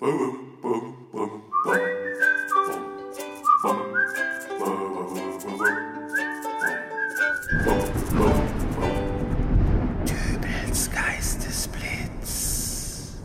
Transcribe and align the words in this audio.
Dübels 0.00 0.12
Geistesblitz. 10.92 13.16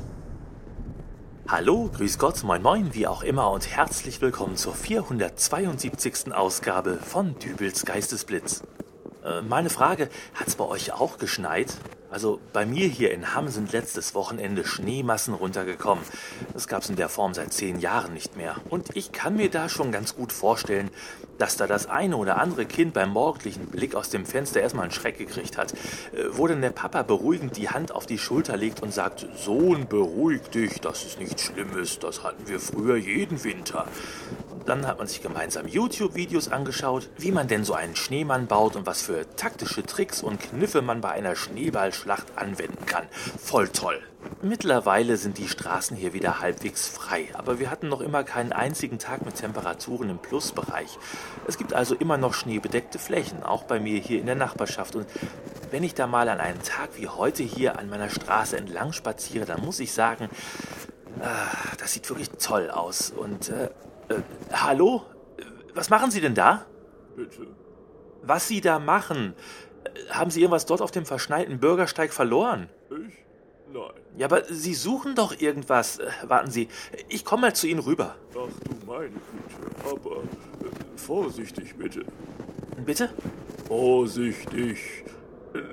Hallo, 1.47 1.91
grüß 1.93 2.17
Gott, 2.17 2.43
moin 2.43 2.63
moin, 2.63 2.95
wie 2.95 3.05
auch 3.05 3.21
immer 3.21 3.51
und 3.51 3.69
herzlich 3.69 4.19
willkommen 4.21 4.57
zur 4.57 4.73
472. 4.73 6.33
Ausgabe 6.33 6.97
von 6.97 7.37
Dübels 7.37 7.85
Geistesblitz. 7.85 8.63
Äh, 9.23 9.43
meine 9.43 9.69
Frage, 9.69 10.09
hat's 10.33 10.55
bei 10.55 10.65
euch 10.65 10.91
auch 10.91 11.19
geschneit? 11.19 11.77
Also 12.13 12.39
bei 12.53 12.63
mir 12.67 12.87
hier 12.87 13.11
in 13.11 13.33
Hamm 13.33 13.47
sind 13.47 13.71
letztes 13.71 14.13
Wochenende 14.13 14.65
Schneemassen 14.65 15.33
runtergekommen. 15.33 16.03
Das 16.53 16.67
gab's 16.67 16.87
in 16.87 16.95
der 16.95 17.09
Form 17.09 17.33
seit 17.33 17.51
zehn 17.51 17.79
Jahren 17.79 18.13
nicht 18.13 18.37
mehr. 18.37 18.57
Und 18.69 18.95
ich 18.95 19.11
kann 19.11 19.35
mir 19.35 19.49
da 19.49 19.67
schon 19.67 19.91
ganz 19.91 20.15
gut 20.15 20.31
vorstellen, 20.31 20.91
dass 21.39 21.57
da 21.57 21.65
das 21.65 21.87
eine 21.87 22.15
oder 22.17 22.37
andere 22.37 22.67
Kind 22.67 22.93
beim 22.93 23.09
morgendlichen 23.09 23.65
Blick 23.65 23.95
aus 23.95 24.09
dem 24.09 24.27
Fenster 24.27 24.61
erstmal 24.61 24.83
einen 24.83 24.91
Schreck 24.91 25.17
gekriegt 25.17 25.57
hat. 25.57 25.73
Äh, 25.73 26.25
wo 26.33 26.45
denn 26.45 26.61
der 26.61 26.69
Papa 26.69 27.01
beruhigend 27.01 27.57
die 27.57 27.69
Hand 27.69 27.91
auf 27.91 28.05
die 28.05 28.19
Schulter 28.19 28.57
legt 28.57 28.83
und 28.83 28.93
sagt, 28.93 29.25
Sohn, 29.35 29.87
beruhig 29.87 30.43
dich, 30.53 30.81
das 30.81 31.03
ist 31.03 31.19
nichts 31.19 31.41
Schlimmes, 31.41 31.97
das 31.97 32.23
hatten 32.23 32.47
wir 32.47 32.59
früher 32.59 32.95
jeden 32.95 33.43
Winter. 33.43 33.87
Dann 34.65 34.87
hat 34.87 34.97
man 34.97 35.07
sich 35.07 35.21
gemeinsam 35.21 35.67
YouTube-Videos 35.67 36.49
angeschaut, 36.49 37.09
wie 37.17 37.31
man 37.31 37.47
denn 37.47 37.65
so 37.65 37.73
einen 37.73 37.95
Schneemann 37.95 38.47
baut 38.47 38.75
und 38.75 38.85
was 38.85 39.01
für 39.01 39.25
taktische 39.35 39.83
Tricks 39.83 40.23
und 40.23 40.39
Kniffe 40.39 40.81
man 40.81 41.01
bei 41.01 41.11
einer 41.11 41.35
Schneeballschlacht 41.35 42.37
anwenden 42.37 42.85
kann. 42.85 43.05
Voll 43.37 43.67
toll. 43.67 44.01
Mittlerweile 44.41 45.17
sind 45.17 45.37
die 45.37 45.49
Straßen 45.49 45.97
hier 45.97 46.13
wieder 46.13 46.39
halbwegs 46.39 46.87
frei, 46.87 47.27
aber 47.33 47.59
wir 47.59 47.69
hatten 47.69 47.89
noch 47.89 47.99
immer 47.99 48.23
keinen 48.23 48.53
einzigen 48.53 48.99
Tag 48.99 49.25
mit 49.25 49.35
Temperaturen 49.35 50.09
im 50.09 50.17
Plusbereich. 50.17 50.97
Es 51.45 51.57
gibt 51.57 51.73
also 51.73 51.95
immer 51.95 52.17
noch 52.17 52.33
schneebedeckte 52.33 52.99
Flächen, 52.99 53.43
auch 53.43 53.63
bei 53.63 53.79
mir 53.81 53.99
hier 53.99 54.19
in 54.19 54.25
der 54.25 54.35
Nachbarschaft. 54.35 54.95
Und 54.95 55.07
wenn 55.71 55.83
ich 55.83 55.93
da 55.93 56.07
mal 56.07 56.29
an 56.29 56.39
einem 56.39 56.61
Tag 56.63 56.91
wie 56.95 57.09
heute 57.09 57.43
hier 57.43 57.79
an 57.79 57.89
meiner 57.89 58.09
Straße 58.09 58.55
entlang 58.55 58.93
spaziere, 58.93 59.45
dann 59.45 59.61
muss 59.61 59.79
ich 59.81 59.91
sagen, 59.91 60.29
äh, 61.19 61.75
das 61.77 61.93
sieht 61.93 62.09
wirklich 62.09 62.29
toll 62.31 62.69
aus. 62.69 63.11
Und 63.11 63.49
äh, 63.49 63.69
äh, 64.09 64.21
hallo? 64.51 65.03
Was 65.73 65.89
machen 65.89 66.11
Sie 66.11 66.21
denn 66.21 66.35
da? 66.35 66.65
Bitte. 67.15 67.47
Was 68.21 68.47
Sie 68.47 68.61
da 68.61 68.79
machen? 68.79 69.33
Haben 70.09 70.31
Sie 70.31 70.41
irgendwas 70.41 70.65
dort 70.65 70.81
auf 70.81 70.91
dem 70.91 71.05
verschneiten 71.05 71.59
Bürgersteig 71.59 72.13
verloren? 72.13 72.69
Ich? 72.89 73.23
Nein. 73.73 73.81
Ja, 74.17 74.27
aber 74.27 74.43
Sie 74.45 74.75
suchen 74.75 75.15
doch 75.15 75.39
irgendwas. 75.39 75.99
Äh, 75.99 76.07
Warten 76.27 76.51
Sie, 76.51 76.67
ich 77.09 77.25
komme 77.25 77.41
mal 77.43 77.55
zu 77.55 77.67
Ihnen 77.67 77.79
rüber. 77.79 78.15
Ach 78.31 78.35
du 78.35 78.85
meine 78.85 79.09
Güte. 79.09 79.89
Aber 79.89 80.17
äh, 80.21 80.97
vorsichtig 80.97 81.75
bitte. 81.75 82.05
Bitte? 82.85 83.09
Vorsichtig. 83.67 85.03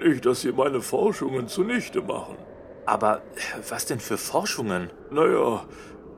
Nicht, 0.03 0.27
dass 0.27 0.43
Sie 0.43 0.53
meine 0.53 0.81
Forschungen 0.81 1.49
zunichte 1.49 2.01
machen. 2.01 2.37
Aber 2.87 3.19
äh, 3.19 3.61
was 3.69 3.87
denn 3.87 4.01
für 4.01 4.17
Forschungen? 4.19 4.91
Naja, 5.11 5.65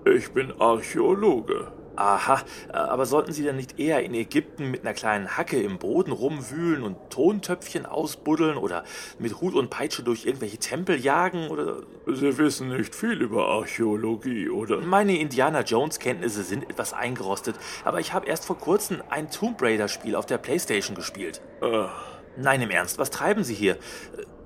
ich 0.05 0.33
bin 0.33 0.53
Archäologe. 0.61 1.73
Aha, 1.97 2.43
äh, 2.69 2.73
aber 2.77 3.07
sollten 3.07 3.33
Sie 3.33 3.43
denn 3.43 3.57
nicht 3.57 3.79
eher 3.79 4.03
in 4.03 4.15
Ägypten 4.15 4.71
mit 4.71 4.81
einer 4.83 4.95
kleinen 4.95 5.37
Hacke 5.37 5.61
im 5.61 5.79
Boden 5.79 6.13
rumwühlen 6.13 6.83
und 6.83 6.97
Tontöpfchen 7.11 7.87
ausbuddeln 7.87 8.57
oder 8.57 8.85
mit 9.19 9.41
Hut 9.41 9.55
und 9.55 9.71
Peitsche 9.71 10.03
durch 10.03 10.25
irgendwelche 10.27 10.59
Tempel 10.59 10.99
jagen 10.99 11.49
oder... 11.49 11.83
Sie 12.07 12.37
wissen 12.39 12.69
nicht 12.77 12.95
viel 12.95 13.21
über 13.21 13.47
Archäologie, 13.49 14.49
oder? 14.49 14.79
Meine 14.81 15.19
Indiana 15.19 15.61
Jones 15.63 15.99
Kenntnisse 15.99 16.43
sind 16.43 16.69
etwas 16.71 16.93
eingerostet, 16.93 17.57
aber 17.85 18.01
ich 18.01 18.13
habe 18.13 18.27
erst 18.27 18.45
vor 18.47 18.59
kurzem 18.59 19.03
ein 19.11 19.31
Tomb 19.31 19.61
Raider 19.61 19.89
Spiel 19.89 20.17
auf 20.17 20.27
der 20.27 20.39
Playstation 20.39 20.97
gespielt. 20.97 21.41
Ah, 21.61 21.91
Nein, 22.37 22.63
im 22.63 22.71
Ernst, 22.71 22.99
was 22.99 23.11
treiben 23.11 23.45
Sie 23.45 23.55
hier? 23.55 23.75
Äh, 23.75 23.79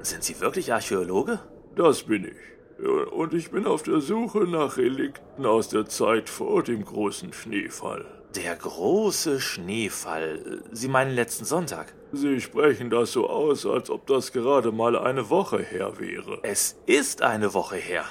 Sind 0.02 0.24
Sie 0.24 0.40
wirklich 0.40 0.72
Archäologe? 0.72 1.38
das 1.76 2.02
bin 2.04 2.24
ich. 2.24 2.55
Und 2.78 3.32
ich 3.32 3.50
bin 3.50 3.66
auf 3.66 3.82
der 3.82 4.00
Suche 4.00 4.40
nach 4.40 4.76
Relikten 4.76 5.46
aus 5.46 5.68
der 5.68 5.86
Zeit 5.86 6.28
vor 6.28 6.62
dem 6.62 6.84
großen 6.84 7.32
Schneefall. 7.32 8.04
Der 8.34 8.54
große 8.54 9.40
Schneefall. 9.40 10.62
Sie 10.72 10.88
meinen 10.88 11.14
letzten 11.14 11.46
Sonntag? 11.46 11.94
Sie 12.12 12.40
sprechen 12.40 12.90
das 12.90 13.12
so 13.12 13.28
aus, 13.28 13.64
als 13.64 13.88
ob 13.88 14.06
das 14.06 14.30
gerade 14.32 14.72
mal 14.72 14.96
eine 14.96 15.30
Woche 15.30 15.58
her 15.58 15.98
wäre. 15.98 16.40
Es 16.42 16.78
ist 16.84 17.22
eine 17.22 17.54
Woche 17.54 17.76
her. 17.76 18.04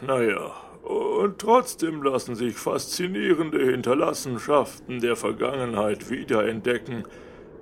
Naja, 0.00 0.52
und 0.82 1.38
trotzdem 1.38 2.02
lassen 2.02 2.34
sich 2.34 2.56
faszinierende 2.56 3.62
Hinterlassenschaften 3.62 5.00
der 5.00 5.16
Vergangenheit 5.16 6.08
wiederentdecken, 6.08 7.04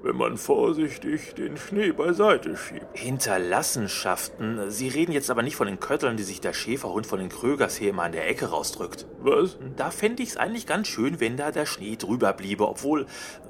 wenn 0.06 0.16
man 0.16 0.36
vorsichtig 0.36 1.34
den 1.34 1.56
Schnee 1.56 1.90
beiseite 1.90 2.56
schiebt. 2.56 2.86
Hinterlassenschaften. 2.92 4.70
Sie 4.70 4.88
reden 4.88 5.10
jetzt 5.10 5.30
aber 5.30 5.42
nicht 5.42 5.56
von 5.56 5.66
den 5.66 5.80
Kötteln, 5.80 6.16
die 6.16 6.22
sich 6.22 6.40
der 6.40 6.52
Schäferhund 6.52 7.06
von 7.06 7.18
den 7.18 7.28
Krögers 7.28 7.76
hier 7.76 7.90
immer 7.90 8.04
an 8.04 8.12
der 8.12 8.28
Ecke 8.28 8.46
rausdrückt. 8.46 9.06
Was? 9.20 9.58
Da 9.76 9.90
fände 9.90 10.22
ich 10.22 10.30
es 10.30 10.36
eigentlich 10.36 10.66
ganz 10.66 10.86
schön, 10.86 11.18
wenn 11.18 11.36
da 11.36 11.50
der 11.50 11.66
Schnee 11.66 11.96
drüber 11.96 12.32
bliebe, 12.32 12.68
obwohl, 12.68 13.06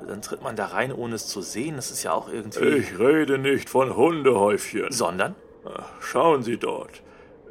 dann 0.08 0.22
tritt 0.22 0.42
man 0.42 0.56
da 0.56 0.66
rein, 0.66 0.92
ohne 0.92 1.16
es 1.16 1.26
zu 1.26 1.42
sehen. 1.42 1.76
Das 1.76 1.90
ist 1.90 2.02
ja 2.02 2.12
auch 2.12 2.32
irgendwie. 2.32 2.64
Ich 2.64 2.98
rede 2.98 3.36
nicht 3.36 3.68
von 3.68 3.94
Hundehäufchen. 3.94 4.90
Sondern? 4.90 5.34
Schauen 6.00 6.42
Sie 6.42 6.56
dort. 6.56 7.02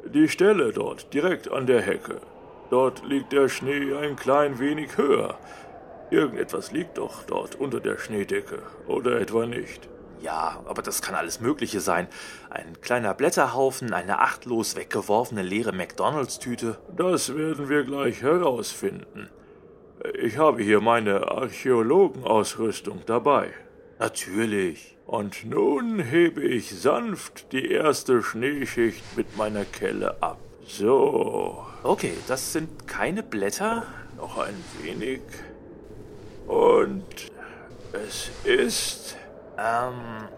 Die 0.04 0.28
Stelle 0.28 0.72
dort, 0.72 1.14
direkt 1.14 1.50
an 1.50 1.66
der 1.66 1.82
Hecke. 1.82 2.20
Dort 2.70 3.06
liegt 3.06 3.32
der 3.32 3.48
Schnee 3.48 3.94
ein 3.94 4.16
klein 4.16 4.58
wenig 4.58 4.96
höher. 4.96 5.38
Irgendetwas 6.10 6.72
liegt 6.72 6.98
doch 6.98 7.24
dort 7.24 7.56
unter 7.56 7.80
der 7.80 7.98
Schneedecke, 7.98 8.62
oder 8.86 9.20
etwa 9.20 9.46
nicht? 9.46 9.88
Ja, 10.22 10.60
aber 10.66 10.82
das 10.82 11.02
kann 11.02 11.14
alles 11.14 11.40
Mögliche 11.40 11.80
sein. 11.80 12.08
Ein 12.48 12.80
kleiner 12.80 13.12
Blätterhaufen, 13.14 13.92
eine 13.92 14.20
achtlos 14.20 14.76
weggeworfene 14.76 15.42
leere 15.42 15.72
McDonalds-Tüte. 15.72 16.78
Das 16.96 17.36
werden 17.36 17.68
wir 17.68 17.84
gleich 17.84 18.22
herausfinden. 18.22 19.28
Ich 20.20 20.38
habe 20.38 20.62
hier 20.62 20.80
meine 20.80 21.30
Archäologenausrüstung 21.30 23.02
dabei. 23.06 23.50
Natürlich. 23.98 24.96
Und 25.06 25.44
nun 25.44 26.00
hebe 26.00 26.42
ich 26.42 26.70
sanft 26.80 27.52
die 27.52 27.70
erste 27.70 28.22
Schneeschicht 28.22 29.04
mit 29.16 29.36
meiner 29.36 29.64
Kelle 29.64 30.20
ab. 30.22 30.38
So, 30.66 31.64
Okay, 31.82 32.14
das 32.26 32.52
sind 32.52 32.88
keine 32.88 33.22
Blätter. 33.22 33.84
noch 34.16 34.38
ein 34.38 34.54
wenig. 34.82 35.20
Und 36.46 37.04
es 37.92 38.30
ist 38.44 39.16
Ähm, 39.58 40.28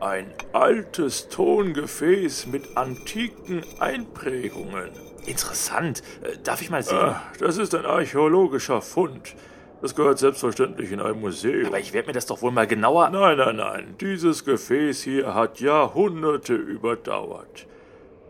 ein 0.00 0.32
altes 0.52 1.28
Tongefäß 1.30 2.46
mit 2.46 2.76
antiken 2.76 3.64
Einprägungen. 3.80 4.90
interessant. 5.26 6.02
Äh, 6.22 6.36
Darf 6.44 6.62
ich 6.62 6.70
mal 6.70 6.82
sehen? 6.84 6.96
Ah, 6.96 7.22
das 7.40 7.58
ist 7.58 7.74
ein 7.74 7.84
archäologischer 7.84 8.80
Fund. 8.80 9.34
Das 9.82 9.94
gehört 9.96 10.18
selbstverständlich 10.20 10.90
in 10.92 11.00
ein 11.00 11.20
Museum. 11.20 11.66
Aber 11.66 11.80
ich 11.80 11.92
werde 11.92 12.06
mir 12.08 12.12
das 12.12 12.26
doch 12.26 12.40
wohl 12.40 12.52
mal 12.52 12.66
genauer. 12.68 13.10
Nein, 13.10 13.36
nein, 13.36 13.56
nein. 13.56 13.94
Dieses 14.00 14.44
Gefäß 14.44 15.02
hier 15.02 15.34
hat 15.34 15.58
Jahrhunderte 15.60 16.54
überdauert. 16.54 17.66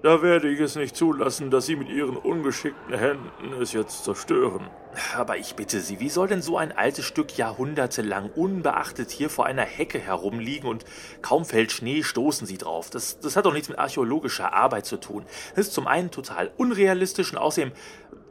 Da 0.02 0.22
werde 0.22 0.48
ich 0.48 0.60
es 0.60 0.76
nicht 0.76 0.94
zulassen, 0.94 1.50
dass 1.50 1.66
Sie 1.66 1.74
mit 1.74 1.88
Ihren 1.88 2.16
ungeschickten 2.16 2.96
Händen 2.96 3.52
es 3.60 3.72
jetzt 3.72 4.04
zerstören. 4.04 4.70
Aber 5.16 5.38
ich 5.38 5.56
bitte 5.56 5.80
Sie, 5.80 5.98
wie 5.98 6.08
soll 6.08 6.28
denn 6.28 6.40
so 6.40 6.56
ein 6.56 6.70
altes 6.70 7.04
Stück 7.04 7.36
jahrhundertelang 7.36 8.30
unbeachtet 8.30 9.10
hier 9.10 9.28
vor 9.28 9.46
einer 9.46 9.62
Hecke 9.62 9.98
herumliegen 9.98 10.68
und 10.68 10.84
kaum 11.20 11.44
fällt 11.44 11.72
Schnee, 11.72 12.04
stoßen 12.04 12.46
Sie 12.46 12.58
drauf? 12.58 12.90
Das, 12.90 13.18
das 13.18 13.36
hat 13.36 13.44
doch 13.44 13.52
nichts 13.52 13.68
mit 13.68 13.78
archäologischer 13.78 14.52
Arbeit 14.52 14.86
zu 14.86 14.98
tun. 14.98 15.24
Das 15.56 15.66
ist 15.66 15.74
zum 15.74 15.88
einen 15.88 16.12
total 16.12 16.52
unrealistisch 16.56 17.32
und 17.32 17.38
außerdem 17.38 17.72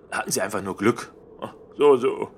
hatten 0.10 0.32
Sie 0.32 0.42
einfach 0.42 0.62
nur 0.62 0.78
Glück. 0.78 1.12
So, 1.78 1.96
so. 1.98 2.32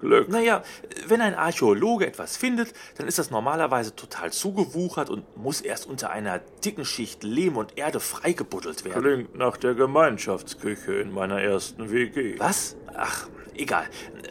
Glück. 0.00 0.28
Naja, 0.28 0.62
wenn 1.06 1.20
ein 1.20 1.34
Archäologe 1.34 2.06
etwas 2.06 2.36
findet, 2.36 2.72
dann 2.96 3.06
ist 3.06 3.18
das 3.18 3.30
normalerweise 3.30 3.94
total 3.94 4.32
zugewuchert 4.32 5.10
und 5.10 5.36
muss 5.36 5.60
erst 5.60 5.86
unter 5.86 6.10
einer 6.10 6.40
dicken 6.64 6.84
Schicht 6.84 7.22
Lehm 7.22 7.56
und 7.56 7.76
Erde 7.78 8.00
freigebuddelt 8.00 8.84
werden. 8.84 9.02
Klingt 9.02 9.36
nach 9.36 9.56
der 9.56 9.74
Gemeinschaftsküche 9.74 10.94
in 10.94 11.12
meiner 11.12 11.40
ersten 11.40 11.90
WG. 11.90 12.38
Was? 12.38 12.76
Ach, 12.94 13.28
egal. 13.54 13.84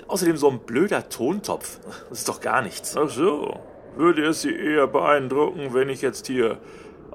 Außerdem 0.08 0.38
so 0.38 0.50
ein 0.50 0.60
blöder 0.60 1.10
Tontopf. 1.10 1.80
Das 2.10 2.20
ist 2.20 2.30
doch 2.30 2.42
gar 2.42 2.62
nichts. 2.62 2.96
Ach 2.98 3.10
so. 3.10 3.60
Würde 3.96 4.26
es 4.26 4.42
Sie 4.42 4.54
eher 4.54 4.88
beeindrucken, 4.88 5.74
wenn 5.74 5.90
ich 5.90 6.02
jetzt 6.02 6.28
hier 6.28 6.60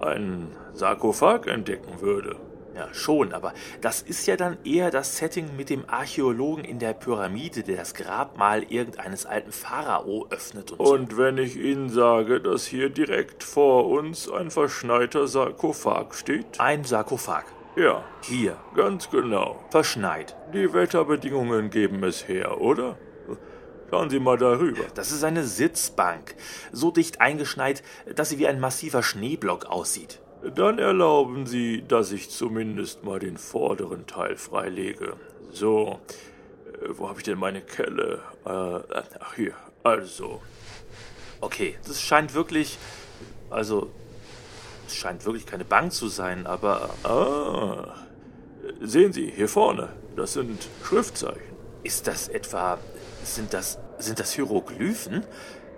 einen 0.00 0.56
Sarkophag 0.72 1.46
entdecken 1.46 2.00
würde? 2.00 2.36
Ja, 2.74 2.92
schon, 2.94 3.32
aber 3.32 3.52
das 3.80 4.00
ist 4.00 4.26
ja 4.26 4.36
dann 4.36 4.56
eher 4.64 4.90
das 4.90 5.16
Setting 5.18 5.56
mit 5.56 5.70
dem 5.70 5.84
Archäologen 5.88 6.64
in 6.64 6.78
der 6.78 6.92
Pyramide, 6.92 7.62
der 7.62 7.76
das 7.76 7.94
Grabmal 7.94 8.62
irgendeines 8.62 9.26
alten 9.26 9.50
Pharao 9.52 10.26
öffnet 10.30 10.70
und, 10.72 10.78
Und 10.80 11.16
wenn 11.18 11.36
ich 11.38 11.56
Ihnen 11.56 11.88
sage, 11.90 12.40
dass 12.40 12.66
hier 12.66 12.88
direkt 12.88 13.42
vor 13.42 13.88
uns 13.88 14.30
ein 14.30 14.50
verschneiter 14.50 15.26
Sarkophag 15.26 16.14
steht? 16.14 16.60
ein 16.60 16.84
Sarkophag. 16.84 17.44
Ja, 17.76 18.04
Hier, 18.22 18.56
ganz 18.74 19.10
genau. 19.10 19.58
verschneit. 19.70 20.36
Die 20.52 20.72
Wetterbedingungen 20.72 21.70
geben 21.70 22.02
es 22.04 22.26
her, 22.28 22.60
oder? 22.60 22.96
Schauen 23.90 24.10
Sie 24.10 24.20
mal 24.20 24.38
darüber. 24.38 24.84
Das 24.94 25.10
ist 25.10 25.24
eine 25.24 25.42
Sitzbank. 25.44 26.36
So 26.70 26.90
dicht 26.92 27.20
eingeschneit, 27.20 27.82
dass 28.14 28.28
sie 28.28 28.38
wie 28.38 28.46
ein 28.46 28.60
massiver 28.60 29.02
Schneeblock 29.02 29.66
aussieht. 29.66 30.20
Dann 30.42 30.78
erlauben 30.78 31.46
Sie, 31.46 31.82
dass 31.86 32.12
ich 32.12 32.30
zumindest 32.30 33.04
mal 33.04 33.18
den 33.18 33.36
vorderen 33.36 34.06
Teil 34.06 34.36
freilege. 34.36 35.16
So, 35.52 36.00
äh, 36.66 36.88
wo 36.96 37.08
habe 37.08 37.18
ich 37.18 37.24
denn 37.24 37.38
meine 37.38 37.60
Kelle? 37.60 38.20
Äh, 38.46 38.48
ach 38.50 39.34
hier, 39.36 39.54
also. 39.82 40.40
Okay, 41.40 41.76
das 41.86 42.00
scheint 42.00 42.34
wirklich. 42.34 42.78
Also. 43.50 43.90
Es 44.86 44.96
scheint 44.96 45.24
wirklich 45.24 45.46
keine 45.46 45.64
Bank 45.64 45.92
zu 45.92 46.08
sein, 46.08 46.46
aber. 46.46 46.90
Ah, 47.04 47.94
sehen 48.80 49.12
Sie, 49.12 49.30
hier 49.30 49.48
vorne, 49.48 49.90
das 50.16 50.32
sind 50.32 50.68
Schriftzeichen. 50.84 51.54
Ist 51.82 52.06
das 52.06 52.28
etwa. 52.28 52.78
Sind 53.24 53.52
das. 53.52 53.78
Sind 53.98 54.18
das 54.18 54.32
Hieroglyphen? 54.32 55.24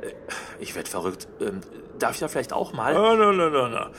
Äh, 0.02 0.12
Ich 0.60 0.74
werd 0.74 0.88
verrückt. 0.88 1.28
Ähm, 1.40 1.60
darf 1.98 2.14
ich 2.14 2.20
da 2.20 2.28
vielleicht 2.28 2.52
auch 2.52 2.72
mal? 2.72 2.96
Ah, 2.96 3.14
na, 3.16 3.32
na, 3.32 3.48
na, 3.50 3.68
na, 3.68 3.90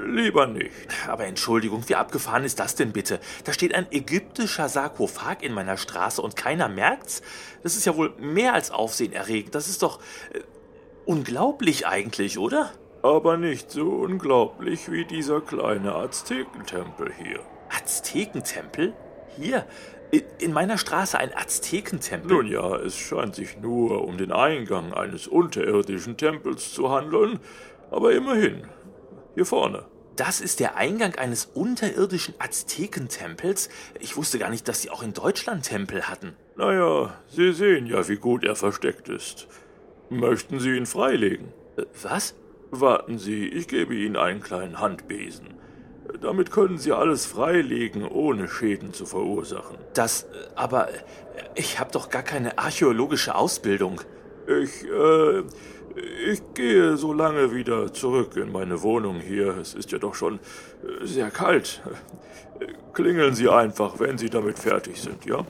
lieber 0.00 0.46
nicht. 0.46 0.72
Aber 1.08 1.24
Entschuldigung, 1.26 1.88
wie 1.88 1.94
abgefahren 1.96 2.44
ist 2.44 2.60
das 2.60 2.74
denn 2.74 2.92
bitte? 2.92 3.20
Da 3.44 3.52
steht 3.52 3.74
ein 3.74 3.86
ägyptischer 3.90 4.68
Sarkophag 4.68 5.42
in 5.42 5.52
meiner 5.52 5.76
Straße 5.76 6.22
und 6.22 6.36
keiner 6.36 6.68
merkt's? 6.68 7.22
Das 7.62 7.76
ist 7.76 7.84
ja 7.84 7.96
wohl 7.96 8.14
mehr 8.18 8.54
als 8.54 8.70
aufsehenerregend. 8.70 9.54
Das 9.54 9.68
ist 9.68 9.82
doch 9.82 10.00
äh, 10.32 10.40
unglaublich 11.06 11.86
eigentlich, 11.86 12.38
oder? 12.38 12.72
Aber 13.02 13.36
nicht 13.36 13.70
so 13.70 13.88
unglaublich 13.88 14.90
wie 14.90 15.04
dieser 15.04 15.40
kleine 15.40 15.94
Aztekentempel 15.94 17.12
hier. 17.16 17.40
Aztekentempel? 17.70 18.92
Hier, 19.36 19.66
in 20.38 20.52
meiner 20.52 20.78
Straße 20.78 21.18
ein 21.18 21.34
Aztekentempel? 21.36 22.30
Nun 22.30 22.46
ja, 22.46 22.76
es 22.76 22.96
scheint 22.96 23.34
sich 23.34 23.58
nur 23.58 24.04
um 24.04 24.16
den 24.16 24.32
Eingang 24.32 24.94
eines 24.94 25.26
unterirdischen 25.26 26.16
Tempels 26.16 26.72
zu 26.72 26.90
handeln, 26.90 27.40
aber 27.90 28.12
immerhin. 28.12 28.64
Hier 29.34 29.46
vorne. 29.46 29.84
Das 30.16 30.40
ist 30.40 30.58
der 30.58 30.76
Eingang 30.76 31.14
eines 31.14 31.44
unterirdischen 31.44 32.34
Aztekentempels? 32.40 33.68
Ich 34.00 34.16
wusste 34.16 34.40
gar 34.40 34.50
nicht, 34.50 34.66
dass 34.66 34.82
sie 34.82 34.90
auch 34.90 35.02
in 35.02 35.12
Deutschland 35.12 35.64
Tempel 35.64 36.08
hatten. 36.08 36.34
Naja, 36.56 37.14
Sie 37.28 37.52
sehen 37.52 37.86
ja, 37.86 38.08
wie 38.08 38.16
gut 38.16 38.42
er 38.42 38.56
versteckt 38.56 39.08
ist. 39.08 39.46
Möchten 40.10 40.58
Sie 40.58 40.76
ihn 40.76 40.86
freilegen? 40.86 41.52
Äh, 41.76 41.84
was? 42.02 42.34
Warten 42.70 43.18
Sie, 43.18 43.46
ich 43.46 43.68
gebe 43.68 43.94
Ihnen 43.94 44.16
einen 44.16 44.40
kleinen 44.40 44.80
Handbesen. 44.80 45.54
Damit 46.20 46.50
können 46.50 46.78
Sie 46.78 46.92
alles 46.92 47.26
freilegen, 47.26 48.06
ohne 48.06 48.48
Schäden 48.48 48.92
zu 48.92 49.06
verursachen. 49.06 49.76
Das, 49.94 50.22
äh, 50.22 50.26
aber 50.54 50.88
äh, 50.88 50.92
ich 51.54 51.78
habe 51.78 51.90
doch 51.92 52.10
gar 52.10 52.22
keine 52.22 52.58
archäologische 52.58 53.34
Ausbildung. 53.34 54.00
Ich, 54.46 54.84
äh, 54.84 55.42
ich 56.30 56.42
gehe 56.54 56.96
so 56.96 57.12
lange 57.12 57.54
wieder 57.54 57.92
zurück 57.92 58.36
in 58.36 58.50
meine 58.50 58.82
Wohnung 58.82 59.20
hier. 59.20 59.56
Es 59.58 59.74
ist 59.74 59.92
ja 59.92 59.98
doch 59.98 60.14
schon 60.14 60.36
äh, 60.36 61.06
sehr 61.06 61.30
kalt. 61.30 61.82
Klingeln 62.92 63.34
Sie 63.34 63.48
einfach, 63.48 64.00
wenn 64.00 64.18
Sie 64.18 64.30
damit 64.30 64.58
fertig 64.58 65.00
sind, 65.00 65.24
ja? 65.24 65.44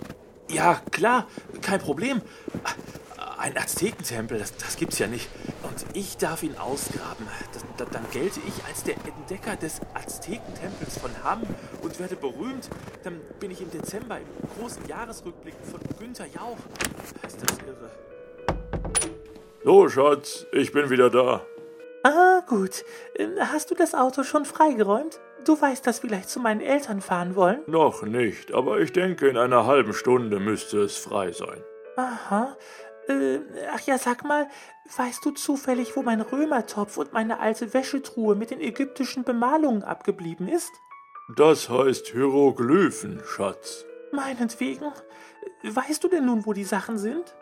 Ja, 0.50 0.80
klar, 0.90 1.26
kein 1.62 1.80
Problem. 1.80 2.20
Ein 3.48 3.56
Aztekentempel, 3.56 4.38
das, 4.38 4.54
das 4.58 4.76
gibt's 4.76 4.98
ja 4.98 5.06
nicht. 5.06 5.30
Und 5.62 5.96
ich 5.96 6.18
darf 6.18 6.42
ihn 6.42 6.54
ausgraben. 6.58 7.26
Das, 7.54 7.64
da, 7.78 7.86
dann 7.86 8.04
gelte 8.12 8.40
ich 8.46 8.62
als 8.66 8.82
der 8.84 8.94
Entdecker 8.96 9.56
des 9.56 9.80
Aztekentempels 9.94 10.98
von 10.98 11.10
Hamm 11.24 11.44
und 11.80 11.98
werde 11.98 12.16
berühmt. 12.16 12.68
Dann 13.04 13.18
bin 13.40 13.50
ich 13.50 13.62
im 13.62 13.70
Dezember 13.70 14.18
im 14.18 14.26
großen 14.60 14.86
Jahresrückblick 14.86 15.54
von 15.62 15.80
Günther 15.98 16.26
Jauch. 16.26 16.58
Ist 17.26 17.38
das 17.40 17.56
irre? 17.66 17.90
So, 19.64 19.88
Schatz, 19.88 20.44
ich 20.52 20.70
bin 20.70 20.90
wieder 20.90 21.08
da. 21.08 21.40
Ah, 22.02 22.42
gut. 22.46 22.84
Ähm, 23.16 23.30
Hast 23.40 23.70
du 23.70 23.74
das 23.74 23.94
Auto 23.94 24.24
schon 24.24 24.44
freigeräumt? 24.44 25.20
Du 25.46 25.58
weißt, 25.58 25.86
dass 25.86 26.02
wir 26.02 26.10
gleich 26.10 26.26
zu 26.26 26.38
meinen 26.38 26.60
Eltern 26.60 27.00
fahren 27.00 27.34
wollen? 27.34 27.60
Noch 27.66 28.02
nicht, 28.02 28.52
aber 28.52 28.80
ich 28.80 28.92
denke, 28.92 29.26
in 29.26 29.38
einer 29.38 29.64
halben 29.64 29.94
Stunde 29.94 30.38
müsste 30.38 30.82
es 30.82 30.98
frei 30.98 31.32
sein. 31.32 31.64
Aha. 31.96 32.54
Äh, 33.08 33.40
ach 33.72 33.80
ja, 33.86 33.98
sag 33.98 34.24
mal, 34.24 34.48
weißt 34.96 35.24
du 35.24 35.30
zufällig, 35.30 35.96
wo 35.96 36.02
mein 36.02 36.20
Römertopf 36.20 36.98
und 36.98 37.12
meine 37.12 37.40
alte 37.40 37.72
Wäschetruhe 37.72 38.34
mit 38.34 38.50
den 38.50 38.60
ägyptischen 38.60 39.24
Bemalungen 39.24 39.82
abgeblieben 39.82 40.48
ist? 40.48 40.72
Das 41.36 41.68
heißt 41.68 42.08
Hieroglyphen, 42.08 43.22
Schatz. 43.24 43.84
Meinetwegen. 44.12 44.92
Weißt 45.62 46.02
du 46.04 46.08
denn 46.08 46.26
nun, 46.26 46.46
wo 46.46 46.52
die 46.52 46.64
Sachen 46.64 46.98
sind? 46.98 47.34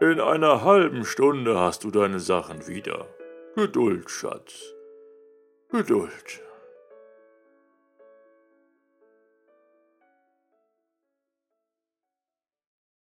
In 0.00 0.20
einer 0.20 0.64
halben 0.64 1.04
Stunde 1.04 1.58
hast 1.58 1.84
du 1.84 1.90
deine 1.90 2.20
Sachen 2.20 2.66
wieder. 2.66 3.06
Geduld, 3.54 4.10
Schatz. 4.10 4.74
Geduld. 5.70 6.42